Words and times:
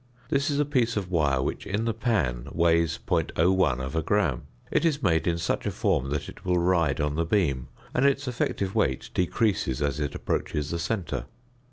This 0.29 0.49
is 0.49 0.59
a 0.59 0.65
piece 0.65 0.97
of 0.97 1.11
wire 1.11 1.43
which 1.43 1.67
in 1.67 1.85
the 1.85 1.93
pan 1.93 2.47
weighs 2.51 2.97
0.01 3.07 4.03
gram; 4.03 4.47
it 4.71 4.83
is 4.83 5.03
made 5.03 5.27
in 5.27 5.37
such 5.37 5.67
a 5.67 5.71
form 5.71 6.09
that 6.09 6.27
it 6.27 6.43
will 6.43 6.57
ride 6.57 6.99
on 6.99 7.13
the 7.13 7.23
beam, 7.23 7.67
and 7.93 8.03
its 8.03 8.27
effective 8.27 8.73
weight 8.73 9.11
decreases 9.13 9.79
as 9.79 9.99
it 9.99 10.15
approaches 10.15 10.71
the 10.71 10.79
centre. 10.79 11.25